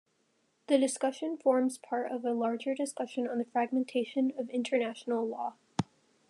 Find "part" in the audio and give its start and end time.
1.77-2.11